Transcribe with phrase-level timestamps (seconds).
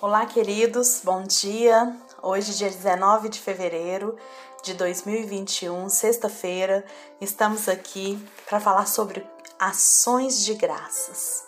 [0.00, 1.92] Olá, queridos, bom dia.
[2.22, 4.16] Hoje, dia 19 de fevereiro
[4.62, 6.84] de 2021, sexta-feira,
[7.20, 8.16] estamos aqui
[8.46, 11.44] para falar sobre ações de graças.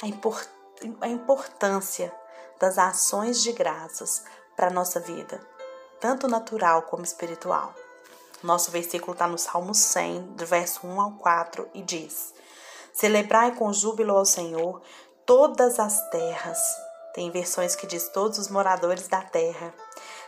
[0.00, 0.48] A, import
[1.00, 2.14] a importância
[2.60, 4.22] das ações de graças
[4.54, 5.40] para a nossa vida,
[5.98, 7.74] tanto natural como espiritual.
[8.40, 12.34] Nosso versículo está no Salmo 100, do verso 1 ao 4, e diz:
[12.92, 14.80] Celebrai com júbilo ao Senhor
[15.26, 19.72] todas as terras tem versões que diz todos os moradores da terra.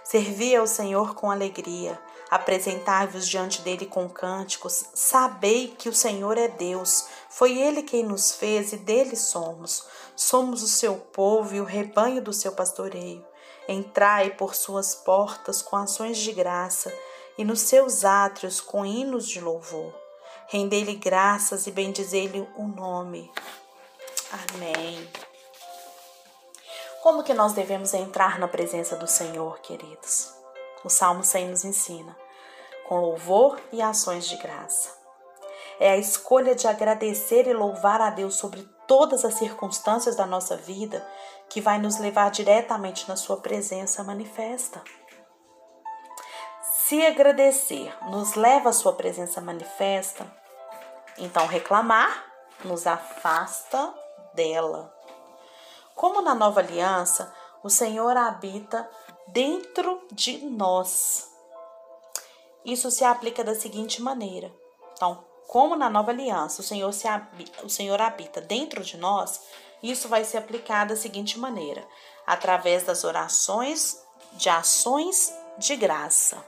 [0.05, 2.01] Servi ao Senhor com alegria,
[2.31, 8.33] apresentai-vos diante dele com cânticos, sabei que o Senhor é Deus, foi ele quem nos
[8.33, 9.85] fez e dele somos.
[10.15, 13.27] Somos o seu povo e o rebanho do seu pastoreio.
[13.69, 16.95] Entrai por suas portas com ações de graça
[17.37, 19.93] e nos seus átrios com hinos de louvor.
[20.47, 23.31] Rendei-lhe graças e bendizei-lhe o nome.
[24.31, 25.07] Amém.
[27.07, 30.35] Como que nós devemos entrar na presença do Senhor, queridos?
[30.83, 32.17] O Salmo 100 nos ensina,
[32.89, 34.93] com louvor e ações de graça.
[35.79, 40.57] É a escolha de agradecer e louvar a Deus sobre todas as circunstâncias da nossa
[40.57, 41.09] vida
[41.49, 44.83] que vai nos levar diretamente na Sua presença manifesta.
[46.61, 50.27] Se agradecer nos leva à Sua presença manifesta,
[51.19, 52.25] então reclamar
[52.65, 53.95] nos afasta
[54.35, 54.96] dela.
[55.97, 58.87] Como na nova aliança, o Senhor habita
[59.29, 61.33] dentro de nós.
[62.67, 64.55] Isso se aplica da seguinte maneira.
[64.93, 69.41] Então, como na nova aliança o Senhor, se habita, o Senhor habita dentro de nós,
[69.83, 71.83] isso vai se aplicar da seguinte maneira:
[72.27, 73.99] através das orações
[74.33, 76.45] de ações de graça.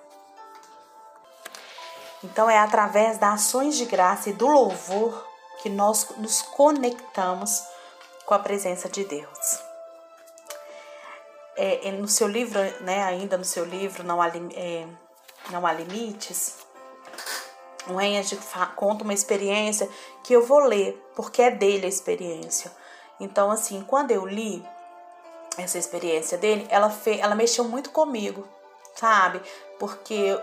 [2.22, 5.26] Então, é através das ações de graça e do louvor
[5.62, 7.62] que nós nos conectamos
[8.28, 9.62] com a presença de Deus.
[11.56, 14.86] É, é, no seu livro, né, ainda no seu livro Não Há, é,
[15.50, 16.56] Não Há Limites,
[17.88, 18.38] o Renhard
[18.76, 19.88] conta uma experiência
[20.22, 22.70] que eu vou ler, porque é dele a experiência.
[23.18, 24.62] Então, assim, quando eu li
[25.56, 28.46] essa experiência dele, ela, fez, ela mexeu muito comigo,
[28.94, 29.40] sabe?
[29.78, 30.38] Porque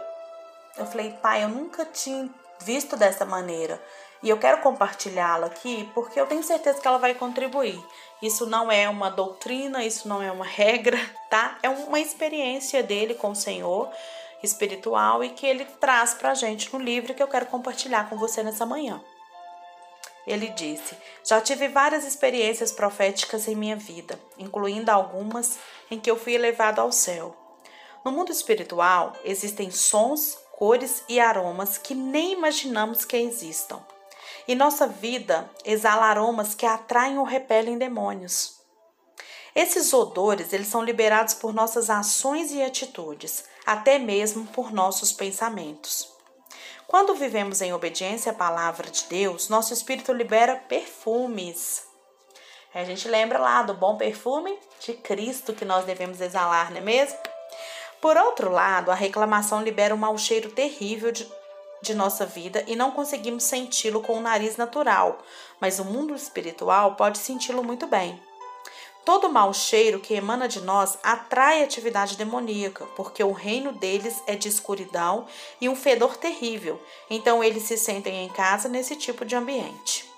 [0.75, 2.27] eu falei, pai, eu nunca tinha
[2.61, 3.79] visto dessa maneira.
[4.25, 7.79] E eu quero compartilhá-la aqui porque eu tenho certeza que ela vai contribuir.
[8.23, 10.97] Isso não é uma doutrina, isso não é uma regra,
[11.29, 11.59] tá?
[11.61, 13.87] É uma experiência dele com o Senhor
[14.41, 18.41] espiritual e que ele traz pra gente no livro que eu quero compartilhar com você
[18.41, 18.99] nessa manhã.
[20.25, 25.59] Ele disse: Já tive várias experiências proféticas em minha vida, incluindo algumas
[25.91, 27.35] em que eu fui elevado ao céu.
[28.03, 33.85] No mundo espiritual existem sons, cores e aromas que nem imaginamos que existam.
[34.47, 38.55] E nossa vida exala aromas que atraem ou repelem demônios.
[39.55, 46.13] Esses odores, eles são liberados por nossas ações e atitudes, até mesmo por nossos pensamentos.
[46.87, 51.83] Quando vivemos em obediência à palavra de Deus, nosso espírito libera perfumes.
[52.73, 56.81] A gente lembra lá do bom perfume de Cristo que nós devemos exalar, não é
[56.81, 57.17] mesmo?
[58.01, 61.25] Por outro lado, a reclamação libera um mau cheiro terrível de,
[61.85, 65.19] de nossa vida e não conseguimos senti-lo com o nariz natural,
[65.59, 68.21] mas o mundo espiritual pode senti-lo muito bem.
[69.05, 74.35] Todo mau cheiro que emana de nós atrai atividade demoníaca, porque o reino deles é
[74.35, 75.27] de escuridão
[75.61, 80.09] e um fedor terrível, então eles se sentem em casa nesse tipo de ambiente.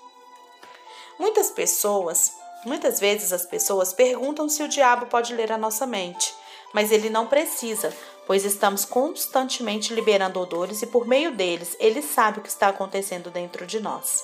[1.18, 2.32] Muitas pessoas,
[2.64, 6.32] muitas vezes as pessoas perguntam se o diabo pode ler a nossa mente
[6.72, 7.92] mas ele não precisa,
[8.28, 13.30] pois estamos constantemente liberando odores e por meio deles ele sabe o que está acontecendo
[13.30, 14.22] dentro de nós.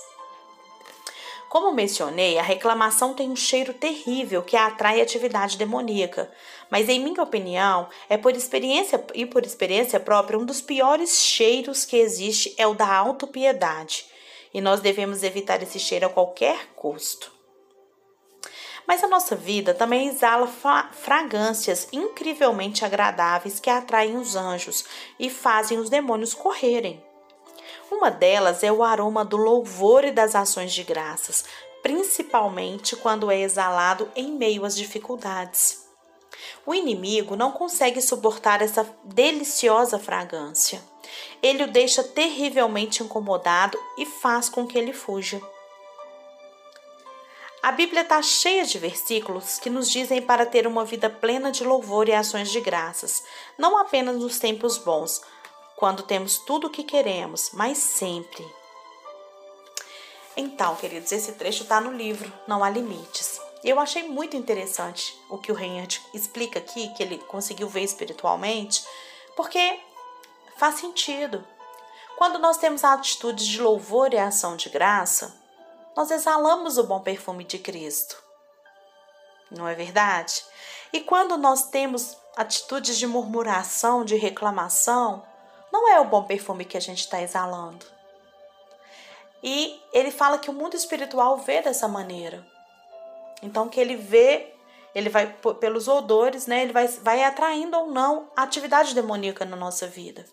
[1.48, 6.30] Como mencionei, a reclamação tem um cheiro terrível que atrai atividade demoníaca,
[6.68, 11.86] mas em minha opinião, é por experiência e por experiência própria, um dos piores cheiros
[11.86, 14.04] que existe é o da autopiedade,
[14.52, 17.33] e nós devemos evitar esse cheiro a qualquer custo.
[18.86, 20.48] Mas a nossa vida também exala
[20.92, 24.84] fragrâncias incrivelmente agradáveis que atraem os anjos
[25.18, 27.02] e fazem os demônios correrem.
[27.90, 31.44] Uma delas é o aroma do louvor e das ações de graças,
[31.82, 35.84] principalmente quando é exalado em meio às dificuldades.
[36.66, 40.82] O inimigo não consegue suportar essa deliciosa fragrância.
[41.42, 45.40] Ele o deixa terrivelmente incomodado e faz com que ele fuja.
[47.64, 51.64] A Bíblia está cheia de versículos que nos dizem para ter uma vida plena de
[51.64, 53.24] louvor e ações de graças,
[53.56, 55.22] não apenas nos tempos bons,
[55.74, 58.46] quando temos tudo o que queremos, mas sempre.
[60.36, 63.40] Então, queridos, esse trecho está no livro Não Há Limites.
[63.64, 68.84] Eu achei muito interessante o que o Reinhard explica aqui, que ele conseguiu ver espiritualmente,
[69.34, 69.80] porque
[70.58, 71.42] faz sentido.
[72.18, 75.42] Quando nós temos atitudes de louvor e ação de graça,
[75.96, 78.22] nós exalamos o bom perfume de Cristo.
[79.50, 80.44] Não é verdade?
[80.92, 85.24] E quando nós temos atitudes de murmuração, de reclamação,
[85.72, 87.84] não é o bom perfume que a gente está exalando.
[89.42, 92.46] E ele fala que o mundo espiritual vê dessa maneira.
[93.42, 94.54] Então, que ele vê,
[94.94, 95.26] ele vai
[95.60, 96.62] pelos odores, né?
[96.62, 100.24] Ele vai, vai atraindo ou não a atividade demoníaca na nossa vida.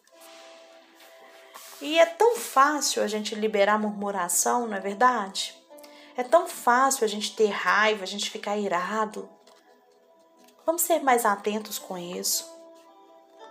[1.82, 5.56] E é tão fácil a gente liberar murmuração, não é verdade?
[6.16, 9.28] É tão fácil a gente ter raiva, a gente ficar irado.
[10.66, 12.50] Vamos ser mais atentos com isso.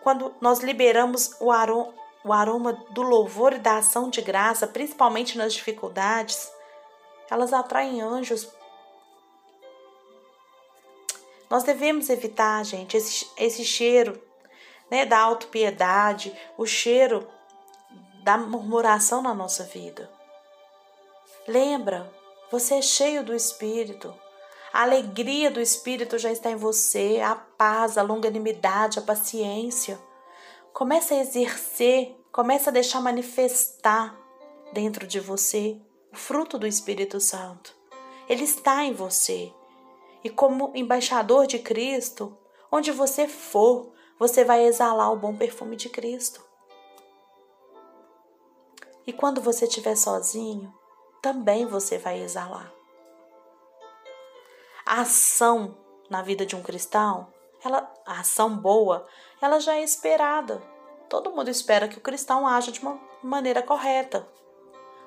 [0.03, 1.93] Quando nós liberamos o aroma,
[2.25, 6.51] o aroma do louvor e da ação de graça, principalmente nas dificuldades,
[7.29, 8.49] elas atraem anjos.
[11.49, 14.23] Nós devemos evitar, gente, esse, esse cheiro
[14.89, 17.27] né, da autopiedade, o cheiro
[18.23, 20.11] da murmuração na nossa vida.
[21.47, 22.13] Lembra,
[22.51, 24.15] você é cheio do Espírito.
[24.73, 29.99] A alegria do Espírito já está em você, a paz, a longanimidade, a paciência.
[30.73, 34.17] Comece a exercer, comece a deixar manifestar
[34.73, 35.81] dentro de você
[36.13, 37.75] o fruto do Espírito Santo.
[38.29, 39.53] Ele está em você.
[40.23, 42.37] E como embaixador de Cristo,
[42.71, 46.50] onde você for, você vai exalar o bom perfume de Cristo.
[49.07, 50.73] E quando você estiver sozinho,
[51.23, 52.73] também você vai exalar.
[54.85, 55.77] A ação
[56.09, 57.29] na vida de um cristão,
[57.63, 59.07] ela, a ação boa,
[59.41, 60.63] ela já é esperada.
[61.09, 64.27] Todo mundo espera que o cristão haja de uma maneira correta.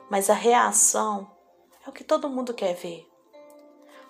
[0.10, 1.30] Mas a reação
[1.86, 3.10] é o que todo mundo quer ver.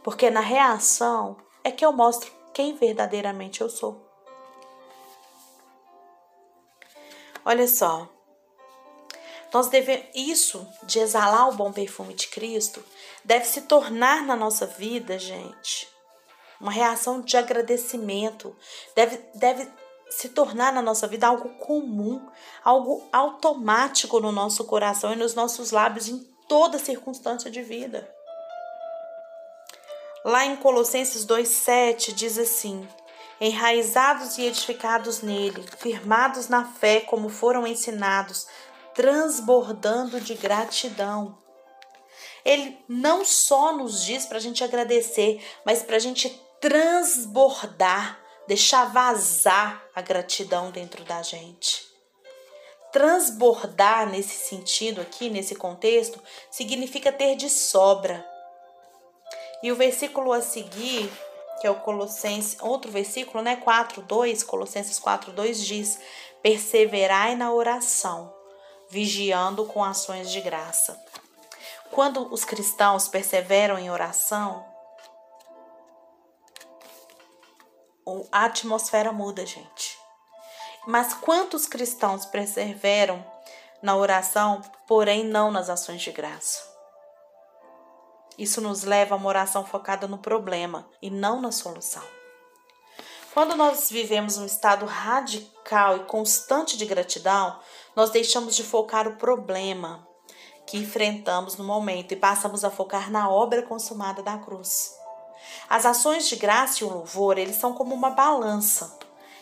[0.03, 4.01] Porque na reação é que eu mostro quem verdadeiramente eu sou.
[7.45, 8.07] Olha só,
[9.53, 12.83] nós devemos isso de exalar o bom perfume de Cristo
[13.23, 15.87] deve se tornar na nossa vida, gente,
[16.59, 18.55] uma reação de agradecimento.
[18.95, 19.69] Deve, deve
[20.09, 22.27] se tornar na nossa vida algo comum,
[22.63, 28.09] algo automático no nosso coração e nos nossos lábios em toda circunstância de vida.
[30.25, 32.87] Lá em Colossenses 2:7 diz assim:
[33.41, 38.47] Enraizados e edificados nele, firmados na fé como foram ensinados,
[38.93, 41.37] transbordando de gratidão.
[42.45, 46.29] Ele não só nos diz para a gente agradecer, mas para a gente
[46.59, 51.85] transbordar, deixar vazar a gratidão dentro da gente.
[52.91, 58.25] Transbordar nesse sentido aqui, nesse contexto, significa ter de sobra.
[59.63, 61.11] E o versículo a seguir,
[61.59, 65.97] que é o Colossenses, outro versículo, né, 4:2, Colossenses 4:2 diz:
[66.41, 68.33] "Perseverai na oração,
[68.93, 71.03] vigiando com ações de graça.
[71.89, 74.63] Quando os cristãos perseveram em oração,
[78.31, 79.97] a atmosfera muda, gente.
[80.85, 83.25] Mas quantos cristãos perseveram
[83.81, 86.61] na oração, porém não nas ações de graça?
[88.37, 92.03] Isso nos leva a uma oração focada no problema e não na solução.
[93.33, 97.59] Quando nós vivemos um estado radical e constante de gratidão,
[97.95, 100.07] nós deixamos de focar o problema
[100.67, 104.95] que enfrentamos no momento e passamos a focar na obra consumada da cruz.
[105.67, 108.99] As ações de graça e o louvor, eles são como uma balança.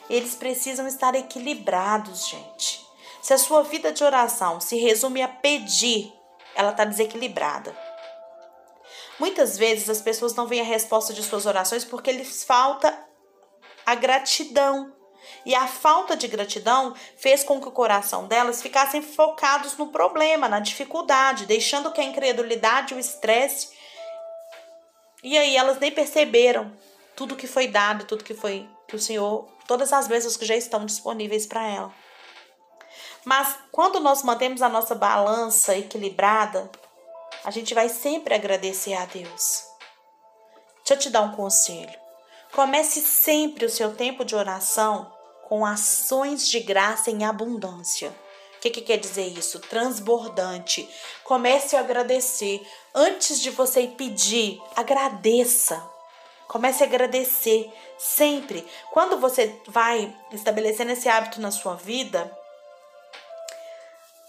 [0.10, 2.88] Eles precisam estar equilibrados, gente.
[3.22, 6.14] Se a sua vida de oração se resume a pedir,
[6.56, 7.76] ela está desequilibrada.
[9.20, 13.11] Muitas vezes as pessoas não veem a resposta de suas orações porque lhes falta
[13.86, 14.94] a gratidão.
[15.46, 20.50] E a falta de gratidão fez com que o coração delas ficassem focados no problema,
[20.50, 23.70] na dificuldade, deixando que a incredulidade, o estresse.
[25.24, 26.72] E aí elas nem perceberam
[27.16, 30.56] tudo que foi dado, tudo que foi que o Senhor, todas as bênçãos que já
[30.56, 31.94] estão disponíveis para ela.
[33.24, 36.70] Mas quando nós mantemos a nossa balança equilibrada,
[37.44, 39.64] a gente vai sempre agradecer a Deus.
[40.78, 42.01] Deixa eu te dar um conselho.
[42.54, 45.12] Comece sempre o seu tempo de oração
[45.44, 48.14] com ações de graça em abundância.
[48.58, 49.60] O que, que quer dizer isso?
[49.60, 50.88] Transbordante.
[51.24, 52.62] Comece a agradecer.
[52.94, 55.82] Antes de você ir pedir, agradeça.
[56.48, 58.68] Comece a agradecer sempre.
[58.92, 62.30] Quando você vai estabelecendo esse hábito na sua vida,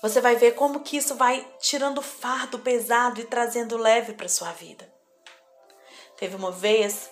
[0.01, 4.53] você vai ver como que isso vai tirando fardo pesado e trazendo leve para sua
[4.53, 4.93] vida.
[6.17, 7.11] Teve uma vez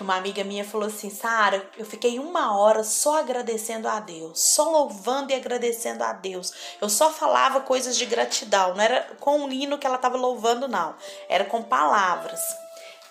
[0.00, 4.40] que uma amiga minha falou assim: Sara, eu fiquei uma hora só agradecendo a Deus,
[4.40, 6.54] só louvando e agradecendo a Deus.
[6.80, 10.66] Eu só falava coisas de gratidão, não era com o hino que ela estava louvando,
[10.66, 10.94] não,
[11.28, 12.40] era com palavras.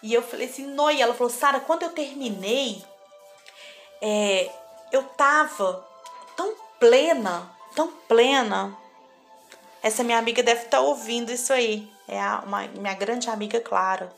[0.01, 2.84] E eu falei assim: Noi, e ela falou: Sara, quando eu terminei,
[4.01, 4.50] é,
[4.91, 5.86] eu tava
[6.36, 8.75] tão plena, tão plena.
[9.84, 11.88] Essa minha amiga deve estar tá ouvindo isso aí.
[12.08, 14.12] É a, uma, minha grande amiga Clara.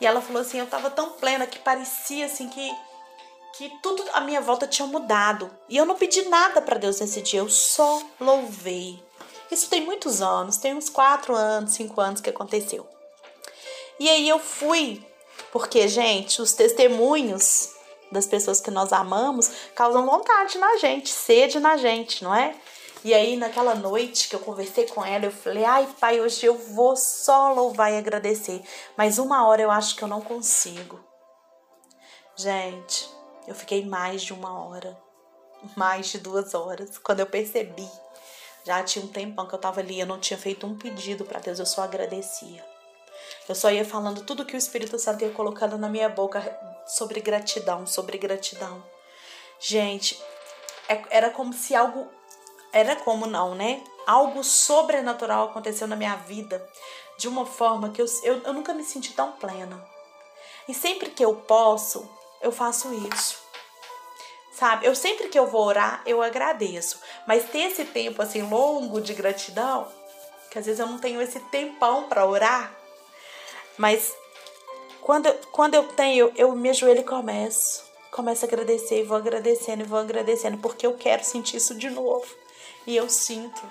[0.00, 2.74] E ela falou assim: eu tava tão plena que parecia assim que
[3.52, 5.50] que tudo à minha volta tinha mudado.
[5.68, 9.02] E eu não pedi nada para Deus nesse dia, eu só louvei.
[9.50, 12.88] Isso tem muitos anos, tem uns quatro anos, cinco anos que aconteceu.
[13.98, 15.04] E aí eu fui,
[15.52, 17.70] porque, gente, os testemunhos
[18.10, 22.54] das pessoas que nós amamos causam vontade na gente, sede na gente, não é?
[23.02, 26.54] E aí, naquela noite que eu conversei com ela, eu falei: ai, pai, hoje eu
[26.54, 28.62] vou só louvar e agradecer.
[28.96, 31.00] Mas uma hora eu acho que eu não consigo.
[32.36, 33.08] Gente,
[33.46, 34.98] eu fiquei mais de uma hora,
[35.76, 36.98] mais de duas horas.
[36.98, 37.88] Quando eu percebi,
[38.64, 41.40] já tinha um tempão que eu tava ali, eu não tinha feito um pedido para
[41.40, 42.64] Deus, eu só agradecia.
[43.48, 46.40] Eu só ia falando tudo que o Espírito Santo ia colocando na minha boca
[46.86, 48.82] sobre gratidão, sobre gratidão.
[49.58, 50.20] Gente,
[50.88, 52.08] é, era como se algo
[52.72, 53.82] era como não, né?
[54.06, 56.66] Algo sobrenatural aconteceu na minha vida
[57.18, 59.84] de uma forma que eu, eu, eu nunca me senti tão plena.
[60.68, 62.08] E sempre que eu posso,
[62.40, 63.38] eu faço isso.
[64.52, 64.86] Sabe?
[64.86, 66.98] Eu sempre que eu vou orar, eu agradeço.
[67.26, 69.86] Mas ter esse tempo assim longo de gratidão,
[70.50, 72.74] que às vezes eu não tenho esse tempão para orar,
[73.76, 74.14] mas
[75.00, 77.84] quando, quando eu tenho, eu me ajoelho e começo.
[78.10, 81.88] Começo a agradecer e vou agradecendo e vou agradecendo, porque eu quero sentir isso de
[81.88, 82.26] novo.
[82.86, 83.62] E eu sinto.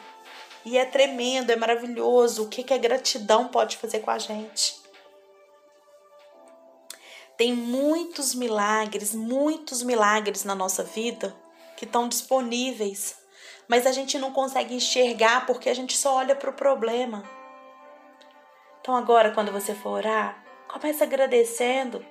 [0.66, 2.44] E é tremendo, é maravilhoso.
[2.44, 4.80] O que, que a gratidão pode fazer com a gente?
[7.38, 11.34] Tem muitos milagres, muitos milagres na nossa vida
[11.78, 13.16] que estão disponíveis,
[13.66, 17.24] mas a gente não consegue enxergar porque a gente só olha para o problema.
[18.82, 22.06] Então, agora, quando você for orar, comece agradecendo.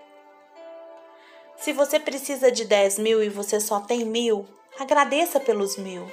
[1.58, 6.10] Se você precisa de 10 mil e você só tem mil, agradeça pelos mil.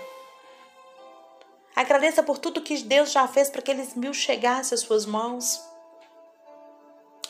[1.76, 5.62] Agradeça por tudo que Deus já fez para que aqueles mil chegassem às suas mãos.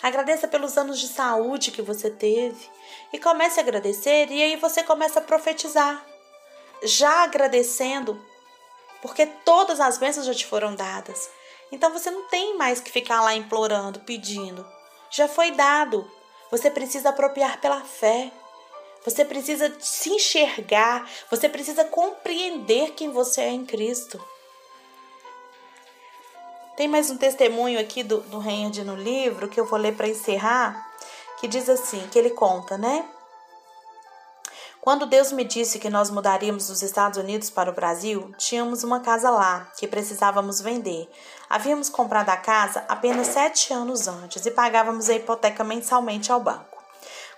[0.03, 2.69] Agradeça pelos anos de saúde que você teve.
[3.11, 6.05] E comece a agradecer, e aí você começa a profetizar.
[6.83, 8.23] Já agradecendo,
[9.01, 11.27] porque todas as bênçãos já te foram dadas.
[11.71, 14.63] Então você não tem mais que ficar lá implorando, pedindo.
[15.09, 16.07] Já foi dado.
[16.51, 18.31] Você precisa apropriar pela fé.
[19.03, 21.09] Você precisa se enxergar.
[21.31, 24.23] Você precisa compreender quem você é em Cristo.
[26.75, 30.09] Tem mais um testemunho aqui do, do Rende no livro que eu vou ler para
[30.09, 30.85] encerrar,
[31.39, 33.05] que diz assim, que ele conta, né?
[34.81, 38.99] Quando Deus me disse que nós mudaríamos dos Estados Unidos para o Brasil, tínhamos uma
[38.99, 41.09] casa lá que precisávamos vender.
[41.49, 46.83] Havíamos comprado a casa apenas sete anos antes e pagávamos a hipoteca mensalmente ao banco.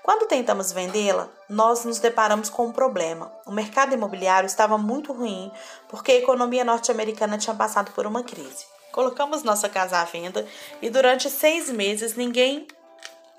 [0.01, 3.31] Quando tentamos vendê-la, nós nos deparamos com um problema.
[3.45, 5.51] O mercado imobiliário estava muito ruim
[5.87, 8.76] porque a economia norte-americana tinha passado por uma crise.
[8.97, 10.43] Colocamos nossa casa à venda
[10.81, 12.65] e durante seis meses ninguém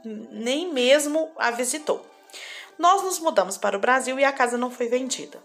[0.04, 2.06] nem mesmo a visitou.
[2.78, 5.42] Nós nos mudamos para o Brasil e a casa não foi vendida.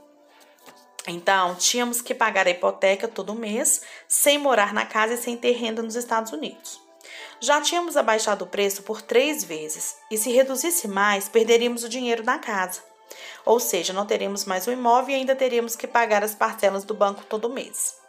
[1.08, 5.54] Então, tínhamos que pagar a hipoteca todo mês, sem morar na casa e sem ter
[5.54, 6.80] renda nos Estados Unidos.
[7.40, 12.22] Já tínhamos abaixado o preço por três vezes, e se reduzisse mais, perderíamos o dinheiro
[12.22, 12.82] da casa.
[13.44, 16.94] Ou seja, não teríamos mais o imóvel e ainda teríamos que pagar as parcelas do
[16.94, 18.03] banco todo mês.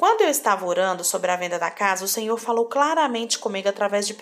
[0.00, 4.06] Quando eu estava orando sobre a venda da casa, o Senhor falou claramente comigo através
[4.06, 4.16] de 1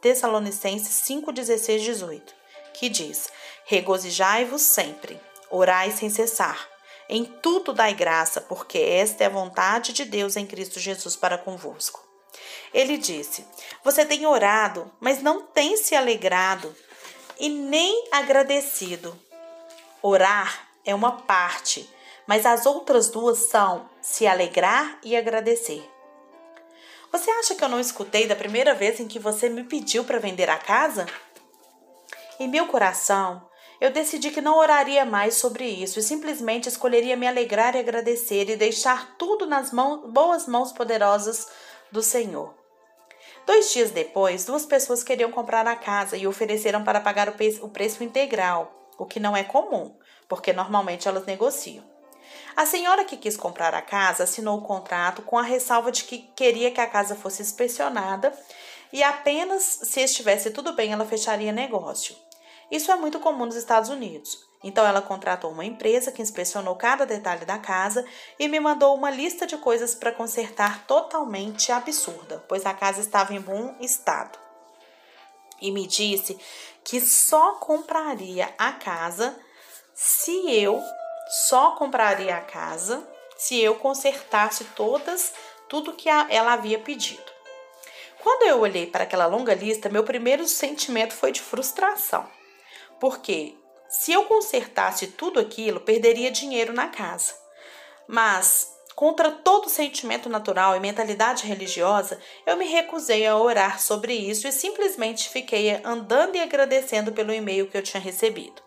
[0.00, 2.34] Tessalonicenses 5, 16, 18,
[2.72, 3.28] que diz:
[3.66, 5.20] Regozijai-vos sempre,
[5.50, 6.58] orai sem cessar.
[7.06, 11.36] Em tudo dai graça, porque esta é a vontade de Deus em Cristo Jesus para
[11.36, 12.02] convosco.
[12.72, 13.46] Ele disse:
[13.84, 16.74] Você tem orado, mas não tem se alegrado
[17.38, 19.14] e nem agradecido.
[20.00, 21.86] Orar é uma parte,
[22.26, 25.88] mas as outras duas são se alegrar e agradecer.
[27.12, 30.18] Você acha que eu não escutei da primeira vez em que você me pediu para
[30.18, 31.06] vender a casa?
[32.40, 33.48] Em meu coração,
[33.80, 38.50] eu decidi que não oraria mais sobre isso e simplesmente escolheria me alegrar e agradecer
[38.50, 41.46] e deixar tudo nas mãos, boas mãos poderosas
[41.92, 42.54] do Senhor.
[43.46, 48.02] Dois dias depois, duas pessoas queriam comprar a casa e ofereceram para pagar o preço
[48.02, 49.94] integral, o que não é comum,
[50.28, 51.93] porque normalmente elas negociam.
[52.56, 56.18] A senhora que quis comprar a casa assinou o contrato com a ressalva de que
[56.36, 58.32] queria que a casa fosse inspecionada
[58.92, 62.14] e apenas se estivesse tudo bem ela fecharia negócio.
[62.70, 64.38] Isso é muito comum nos Estados Unidos.
[64.62, 68.04] Então ela contratou uma empresa que inspecionou cada detalhe da casa
[68.38, 73.34] e me mandou uma lista de coisas para consertar totalmente absurda, pois a casa estava
[73.34, 74.38] em bom estado.
[75.60, 76.38] E me disse
[76.82, 79.36] que só compraria a casa
[79.92, 80.82] se eu
[81.28, 85.32] só compraria a casa se eu consertasse todas
[85.68, 87.34] tudo que ela havia pedido.
[88.22, 92.26] Quando eu olhei para aquela longa lista, meu primeiro sentimento foi de frustração,
[92.98, 93.54] porque
[93.88, 97.34] se eu consertasse tudo aquilo, perderia dinheiro na casa.
[98.08, 104.48] Mas, contra todo sentimento natural e mentalidade religiosa, eu me recusei a orar sobre isso
[104.48, 108.62] e simplesmente fiquei andando e agradecendo pelo e-mail que eu tinha recebido.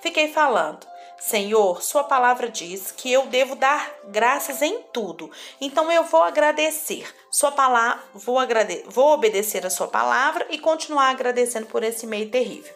[0.00, 0.86] Fiquei falando:
[1.24, 5.30] Senhor, Sua palavra diz que eu devo dar graças em tudo.
[5.60, 7.08] Então eu vou agradecer.
[7.30, 12.28] Sua palavra, vou, agrade, vou obedecer a Sua palavra e continuar agradecendo por esse meio
[12.28, 12.74] terrível.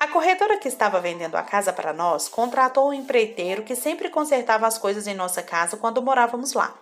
[0.00, 4.66] A corretora que estava vendendo a casa para nós contratou um empreiteiro que sempre consertava
[4.66, 6.74] as coisas em nossa casa quando morávamos lá.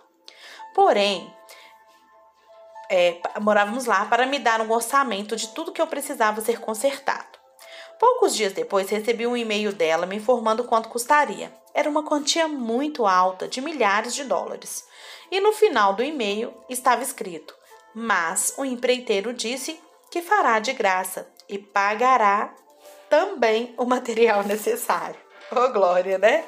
[0.73, 1.31] Porém,
[2.89, 7.30] é, morávamos lá para me dar um orçamento de tudo que eu precisava ser consertado.
[8.01, 11.53] Poucos dias depois recebi um e-mail dela me informando quanto custaria.
[11.71, 14.87] Era uma quantia muito alta, de milhares de dólares.
[15.29, 17.53] E no final do e-mail estava escrito:
[17.93, 19.79] Mas o empreiteiro disse
[20.09, 22.55] que fará de graça e pagará
[23.07, 25.19] também o material necessário.
[25.51, 26.43] Oh, glória, né?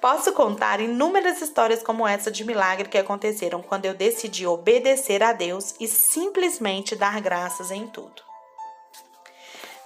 [0.00, 5.34] Posso contar inúmeras histórias como essa de milagre que aconteceram quando eu decidi obedecer a
[5.34, 8.25] Deus e simplesmente dar graças em tudo.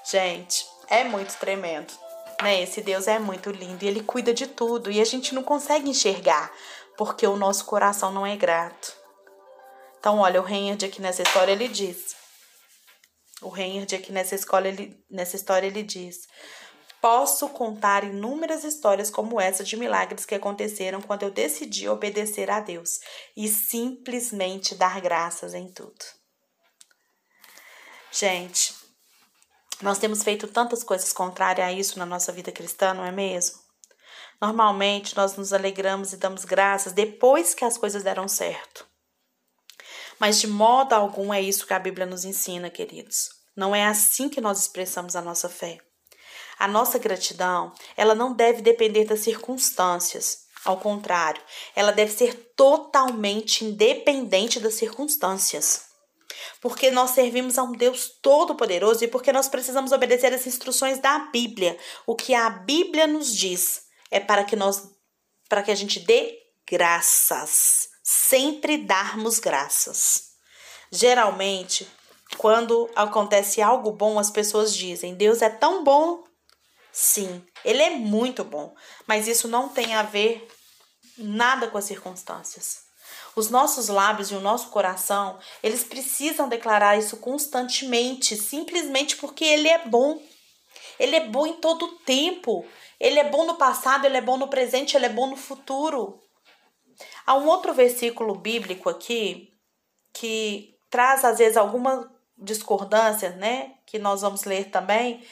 [0.04, 1.92] Gente, é muito tremendo,
[2.42, 2.62] né?
[2.62, 5.88] Esse Deus é muito lindo e ele cuida de tudo e a gente não consegue
[5.88, 6.52] enxergar
[6.96, 8.94] porque o nosso coração não é grato.
[9.98, 12.16] Então, olha, o Reinhard aqui nessa história ele diz.
[13.42, 16.26] O Reinhard aqui nessa, escola, ele, nessa história ele diz:
[17.00, 22.60] Posso contar inúmeras histórias como essa de milagres que aconteceram quando eu decidi obedecer a
[22.60, 23.00] Deus
[23.36, 26.04] e simplesmente dar graças em tudo.
[28.12, 28.74] Gente,
[29.82, 33.58] nós temos feito tantas coisas contrárias a isso na nossa vida cristã, não é mesmo?
[34.40, 38.86] Normalmente nós nos alegramos e damos graças depois que as coisas deram certo.
[40.18, 43.30] Mas de modo algum é isso que a Bíblia nos ensina, queridos.
[43.56, 45.78] Não é assim que nós expressamos a nossa fé.
[46.58, 50.44] A nossa gratidão, ela não deve depender das circunstâncias.
[50.62, 51.42] Ao contrário,
[51.74, 55.89] ela deve ser totalmente independente das circunstâncias
[56.60, 61.18] porque nós servimos a um Deus todo-poderoso e porque nós precisamos obedecer as instruções da
[61.32, 61.78] Bíblia.
[62.06, 64.88] O que a Bíblia nos diz é para que nós
[65.48, 70.30] para que a gente dê graças, sempre darmos graças.
[70.92, 71.88] Geralmente,
[72.36, 76.24] quando acontece algo bom, as pessoas dizem: Deus é tão bom.
[76.92, 78.74] Sim, ele é muito bom,
[79.06, 80.48] mas isso não tem a ver
[81.16, 82.89] nada com as circunstâncias.
[83.36, 89.68] Os nossos lábios e o nosso coração, eles precisam declarar isso constantemente, simplesmente porque ele
[89.68, 90.20] é bom.
[90.98, 92.66] Ele é bom em todo o tempo.
[92.98, 96.20] Ele é bom no passado, ele é bom no presente, ele é bom no futuro.
[97.26, 99.54] Há um outro versículo bíblico aqui
[100.12, 103.74] que traz às vezes alguma discordância, né?
[103.86, 105.24] Que nós vamos ler também,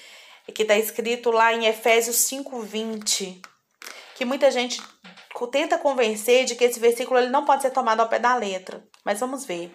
[0.55, 3.41] que está escrito lá em Efésios 5:20,
[4.15, 4.81] que muita gente
[5.47, 8.85] tenta convencer de que esse versículo ele não pode ser tomado ao pé da letra.
[9.05, 9.75] Mas vamos ver.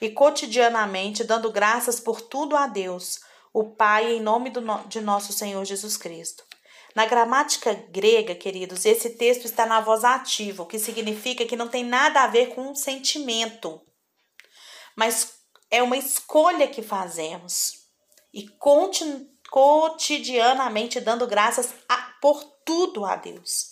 [0.00, 3.20] E cotidianamente dando graças por tudo a Deus,
[3.52, 6.44] o Pai, em nome do, de nosso Senhor Jesus Cristo.
[6.94, 11.68] Na gramática grega, queridos, esse texto está na voz ativa, o que significa que não
[11.68, 13.80] tem nada a ver com um sentimento,
[14.96, 15.34] mas
[15.70, 17.78] é uma escolha que fazemos.
[18.34, 18.46] E
[19.50, 23.69] cotidianamente dando graças a, por tudo a Deus.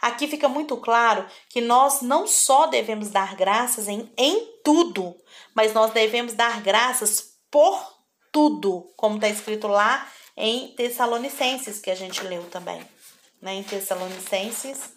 [0.00, 5.16] Aqui fica muito claro que nós não só devemos dar graças em, em tudo,
[5.54, 7.98] mas nós devemos dar graças por
[8.30, 12.80] tudo, como está escrito lá em Tessalonicenses, que a gente leu também.
[13.42, 13.54] Né?
[13.54, 14.92] Em Tessalonicenses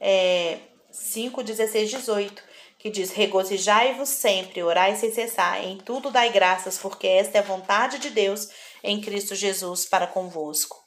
[0.00, 0.58] é,
[0.90, 2.42] 5, 16, 18,
[2.78, 7.44] que diz: Regozijai-vos sempre, orai sem cessar, em tudo dai graças, porque esta é a
[7.44, 8.48] vontade de Deus
[8.82, 10.83] em Cristo Jesus para convosco.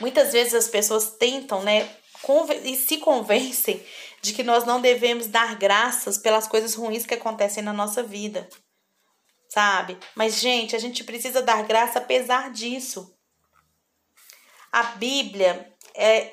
[0.00, 1.88] Muitas vezes as pessoas tentam, né,
[2.64, 3.84] e se convencem
[4.22, 8.48] de que nós não devemos dar graças pelas coisas ruins que acontecem na nossa vida.
[9.48, 9.98] Sabe?
[10.14, 13.14] Mas, gente, a gente precisa dar graça apesar disso.
[14.72, 16.32] A Bíblia é.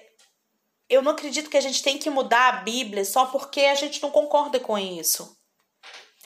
[0.89, 4.01] Eu não acredito que a gente tem que mudar a Bíblia só porque a gente
[4.01, 5.37] não concorda com isso.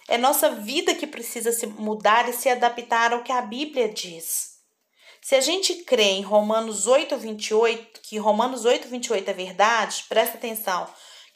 [0.08, 4.55] É nossa vida que precisa se mudar e se adaptar ao que a Bíblia diz.
[5.26, 10.38] Se a gente crê em Romanos 8, 28, que Romanos 8, 28 é verdade, presta
[10.38, 10.88] atenção,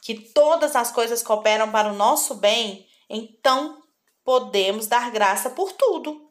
[0.04, 3.82] que todas as coisas cooperam para o nosso bem, então
[4.24, 6.30] podemos dar graça por tudo.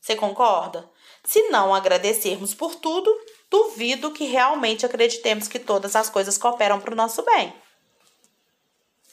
[0.00, 0.90] Você concorda?
[1.22, 3.14] Se não agradecermos por tudo,
[3.50, 7.54] duvido que realmente acreditemos que todas as coisas cooperam para o nosso bem.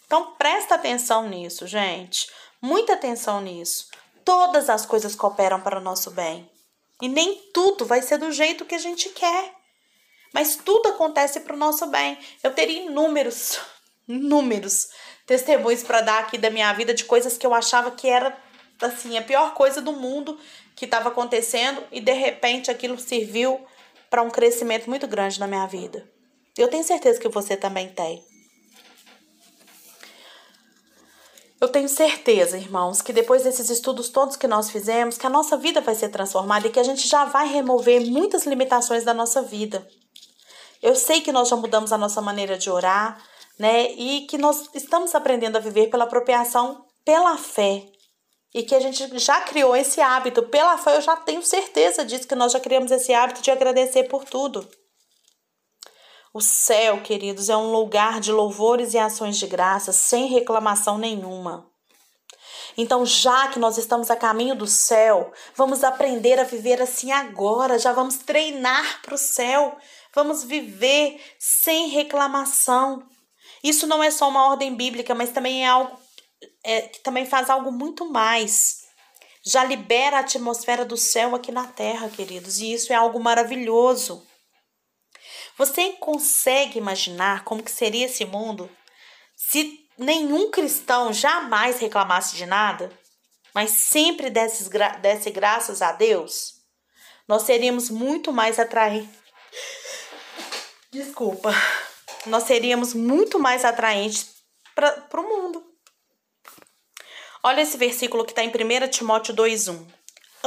[0.06, 2.32] Então presta atenção nisso, gente.
[2.62, 3.90] Muita atenção nisso.
[4.24, 6.50] Todas as coisas cooperam para o nosso bem.
[7.02, 9.54] E nem tudo vai ser do jeito que a gente quer.
[10.34, 12.18] Mas tudo acontece para o nosso bem.
[12.44, 13.60] Eu teria inúmeros,
[14.08, 14.90] inúmeros
[15.26, 18.38] testemunhos para dar aqui da minha vida de coisas que eu achava que era
[18.82, 20.40] assim a pior coisa do mundo
[20.76, 23.60] que estava acontecendo e de repente aquilo serviu
[24.10, 26.08] para um crescimento muito grande na minha vida.
[26.58, 28.24] Eu tenho certeza que você também tem.
[31.60, 35.58] Eu tenho certeza, irmãos, que depois desses estudos todos que nós fizemos, que a nossa
[35.58, 39.42] vida vai ser transformada e que a gente já vai remover muitas limitações da nossa
[39.42, 39.88] vida.
[40.84, 43.20] Eu sei que nós já mudamos a nossa maneira de orar,
[43.58, 43.92] né?
[43.94, 47.84] E que nós estamos aprendendo a viver pela apropriação pela fé.
[48.54, 52.28] E que a gente já criou esse hábito pela fé, eu já tenho certeza disso,
[52.28, 54.68] que nós já criamos esse hábito de agradecer por tudo.
[56.38, 61.68] O céu, queridos, é um lugar de louvores e ações de graça, sem reclamação nenhuma.
[62.78, 67.80] Então, já que nós estamos a caminho do céu, vamos aprender a viver assim agora,
[67.80, 69.76] já vamos treinar para o céu,
[70.14, 73.02] vamos viver sem reclamação.
[73.64, 75.98] Isso não é só uma ordem bíblica, mas também é algo
[76.64, 78.84] é, que também faz algo muito mais.
[79.44, 84.27] Já libera a atmosfera do céu aqui na terra, queridos, e isso é algo maravilhoso.
[85.58, 88.70] Você consegue imaginar como que seria esse mundo
[89.36, 92.92] se nenhum cristão jamais reclamasse de nada,
[93.54, 94.70] mas sempre desse,
[95.02, 96.62] desse graças a Deus?
[97.28, 99.10] Nós seríamos muito mais atraentes.
[100.92, 101.52] Desculpa.
[102.28, 104.36] Nós seríamos muito mais atraentes
[104.76, 105.64] para o mundo.
[107.42, 109.97] Olha esse versículo que está em 1 Timóteo 2,1.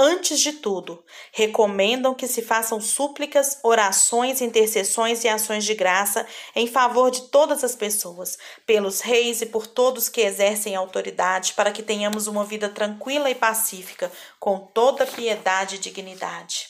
[0.02, 6.66] Antes de tudo, recomendam que se façam súplicas, orações, intercessões e ações de graça em
[6.66, 11.82] favor de todas as pessoas, pelos reis e por todos que exercem autoridade, para que
[11.82, 16.68] tenhamos uma vida tranquila e pacífica, com toda piedade e dignidade.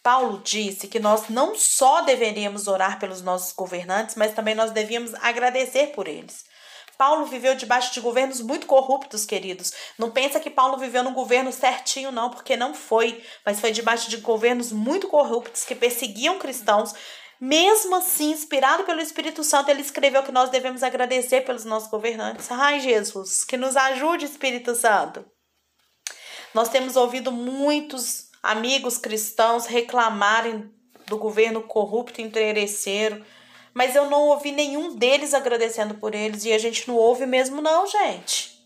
[0.00, 5.12] Paulo disse que nós não só deveríamos orar pelos nossos governantes, mas também nós devíamos
[5.14, 6.44] agradecer por eles.
[6.98, 9.72] Paulo viveu debaixo de governos muito corruptos, queridos.
[9.96, 13.22] Não pensa que Paulo viveu num governo certinho, não, porque não foi.
[13.46, 16.92] Mas foi debaixo de governos muito corruptos que perseguiam cristãos.
[17.40, 22.50] Mesmo assim, inspirado pelo Espírito Santo, ele escreveu que nós devemos agradecer pelos nossos governantes.
[22.50, 25.24] Ai, Jesus, que nos ajude, Espírito Santo.
[26.52, 30.68] Nós temos ouvido muitos amigos cristãos reclamarem
[31.06, 33.24] do governo corrupto e interesseiro
[33.74, 37.60] mas eu não ouvi nenhum deles agradecendo por eles e a gente não ouve mesmo
[37.60, 38.58] não, gente.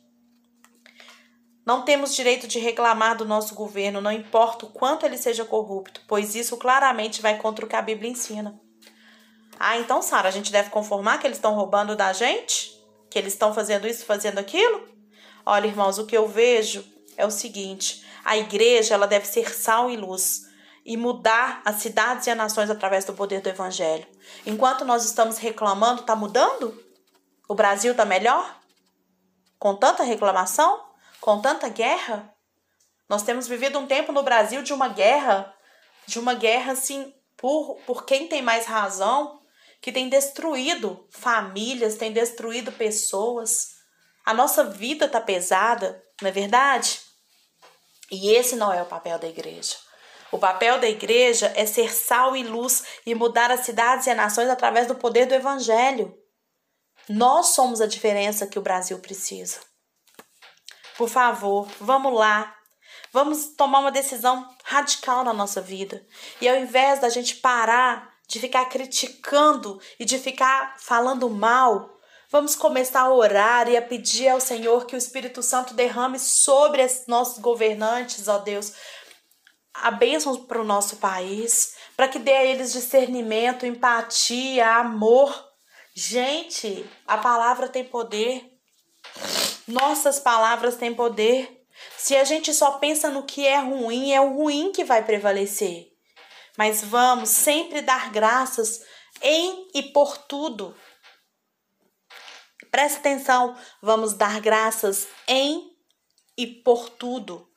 [1.64, 6.02] Não temos direito de reclamar do nosso governo, não importa o quanto ele seja corrupto,
[6.08, 8.60] pois isso claramente vai contra o que a Bíblia ensina.
[9.58, 12.72] Ah, então, Sara, a gente deve conformar que eles estão roubando da gente?
[13.08, 14.88] Que eles estão fazendo isso, fazendo aquilo?
[15.46, 16.84] Olha, irmãos, o que eu vejo
[17.16, 20.50] é o seguinte: a igreja ela deve ser sal e luz
[20.84, 24.06] e mudar as cidades e as nações através do poder do evangelho.
[24.44, 26.82] Enquanto nós estamos reclamando, está mudando?
[27.48, 28.60] O Brasil está melhor?
[29.58, 30.84] Com tanta reclamação?
[31.20, 32.34] Com tanta guerra?
[33.08, 35.54] Nós temos vivido um tempo no Brasil de uma guerra,
[36.06, 39.42] de uma guerra assim, por, por quem tem mais razão,
[39.80, 43.72] que tem destruído famílias, tem destruído pessoas.
[44.24, 47.00] A nossa vida está pesada, não é verdade?
[48.10, 49.76] E esse não é o papel da igreja.
[50.32, 54.16] O papel da igreja é ser sal e luz e mudar as cidades e as
[54.16, 56.16] nações através do poder do evangelho.
[57.06, 59.60] Nós somos a diferença que o Brasil precisa.
[60.96, 62.56] Por favor, vamos lá.
[63.12, 66.02] Vamos tomar uma decisão radical na nossa vida.
[66.40, 71.90] E ao invés da gente parar de ficar criticando e de ficar falando mal,
[72.30, 76.82] vamos começar a orar e a pedir ao Senhor que o Espírito Santo derrame sobre
[76.82, 78.72] os nossos governantes, ó Deus,
[79.74, 85.48] a bênção para o nosso país, para que dê a eles discernimento, empatia, amor.
[85.94, 88.50] Gente, a palavra tem poder.
[89.66, 91.64] Nossas palavras têm poder.
[91.96, 95.90] Se a gente só pensa no que é ruim, é o ruim que vai prevalecer.
[96.56, 98.82] Mas vamos sempre dar graças
[99.22, 100.76] em e por tudo.
[102.70, 105.70] Presta atenção, vamos dar graças em
[106.36, 107.51] e por tudo.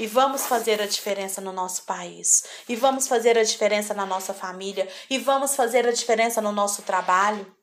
[0.00, 2.42] E vamos fazer a diferença no nosso país.
[2.66, 4.90] E vamos fazer a diferença na nossa família.
[5.10, 7.54] E vamos fazer a diferença no nosso trabalho.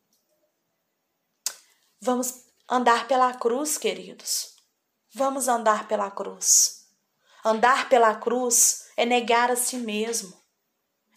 [1.99, 4.49] Vamos andar pela cruz, queridos.
[5.15, 6.85] Vamos andar pela cruz.
[7.43, 10.31] Andar pela cruz é negar a si mesmo,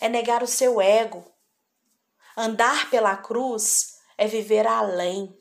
[0.01, 1.31] é negar o seu ego.
[2.35, 5.39] Andar pela cruz é viver além,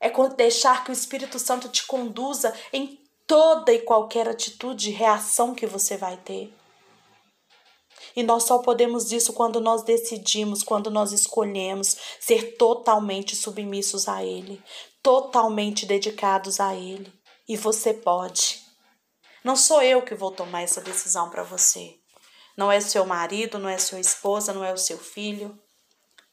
[0.00, 5.66] é deixar que o Espírito Santo te conduza em toda e qualquer atitude reação que
[5.66, 6.54] você vai ter.
[8.14, 14.24] E nós só podemos isso quando nós decidimos, quando nós escolhemos ser totalmente submissos a
[14.24, 14.62] Ele,
[15.02, 17.12] totalmente dedicados a Ele.
[17.46, 18.64] E você pode.
[19.44, 21.98] Não sou eu que vou tomar essa decisão para você.
[22.56, 25.56] Não é seu marido, não é sua esposa, não é o seu filho.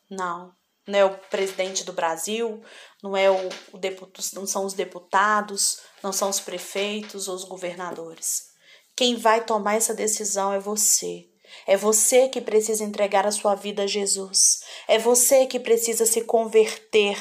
[0.10, 0.56] Não.
[0.88, 2.62] Não é o presidente do Brasil,
[3.02, 7.46] não é o, o deputado, não são os deputados, não são os prefeitos ou os
[7.46, 8.52] governadores.
[8.96, 11.26] Quem vai tomar essa decisão é você.
[11.66, 14.60] É você que precisa entregar a sua vida a Jesus.
[14.88, 17.18] É você que precisa se converter.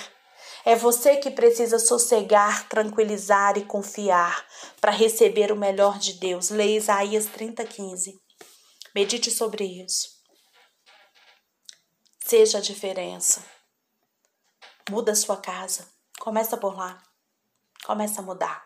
[0.64, 4.44] É você que precisa sossegar, tranquilizar e confiar
[4.80, 6.50] para receber o melhor de Deus.
[6.50, 8.20] Leia Isaías 30:15.
[8.94, 10.11] Medite sobre isso.
[12.32, 13.44] Seja a diferença.
[14.88, 15.86] Muda a sua casa.
[16.18, 17.02] Começa por lá.
[17.84, 18.64] Começa a mudar.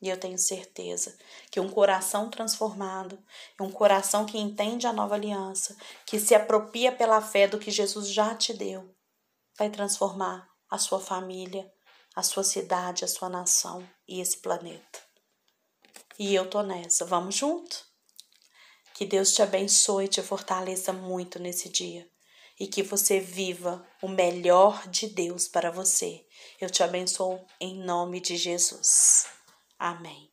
[0.00, 1.14] E eu tenho certeza
[1.50, 3.22] que um coração transformado,
[3.60, 8.08] um coração que entende a nova aliança, que se apropria pela fé do que Jesus
[8.08, 8.96] já te deu,
[9.58, 11.70] vai transformar a sua família,
[12.16, 15.00] a sua cidade, a sua nação e esse planeta.
[16.18, 17.04] E eu tô nessa.
[17.04, 17.84] Vamos junto?
[18.94, 22.10] Que Deus te abençoe e te fortaleça muito nesse dia
[22.62, 26.24] e que você viva o melhor de Deus para você.
[26.60, 29.26] Eu te abençoo em nome de Jesus.
[29.76, 30.31] Amém.